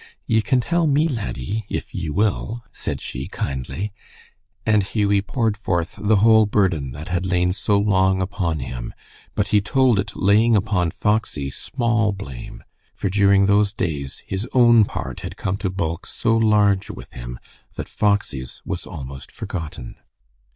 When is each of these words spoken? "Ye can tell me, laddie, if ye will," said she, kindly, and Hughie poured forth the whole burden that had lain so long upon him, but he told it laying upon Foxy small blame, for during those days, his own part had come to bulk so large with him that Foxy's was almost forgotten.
"Ye 0.25 0.41
can 0.41 0.61
tell 0.61 0.87
me, 0.87 1.07
laddie, 1.07 1.67
if 1.69 1.93
ye 1.93 2.09
will," 2.09 2.63
said 2.71 2.99
she, 2.99 3.27
kindly, 3.27 3.93
and 4.65 4.81
Hughie 4.81 5.21
poured 5.21 5.55
forth 5.55 5.93
the 6.01 6.15
whole 6.15 6.47
burden 6.47 6.89
that 6.93 7.09
had 7.09 7.27
lain 7.27 7.53
so 7.53 7.77
long 7.77 8.19
upon 8.19 8.61
him, 8.61 8.95
but 9.35 9.49
he 9.49 9.61
told 9.61 9.99
it 9.99 10.15
laying 10.15 10.55
upon 10.55 10.89
Foxy 10.89 11.51
small 11.51 12.13
blame, 12.13 12.63
for 12.95 13.11
during 13.11 13.45
those 13.45 13.73
days, 13.73 14.23
his 14.25 14.49
own 14.53 14.85
part 14.85 15.19
had 15.19 15.37
come 15.37 15.57
to 15.57 15.69
bulk 15.69 16.07
so 16.07 16.35
large 16.35 16.89
with 16.89 17.13
him 17.13 17.37
that 17.75 17.87
Foxy's 17.87 18.59
was 18.65 18.87
almost 18.87 19.31
forgotten. 19.31 19.93